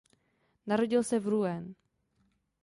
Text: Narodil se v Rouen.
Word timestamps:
Narodil 0.67 1.03
se 1.03 1.19
v 1.19 1.27
Rouen. 1.27 1.75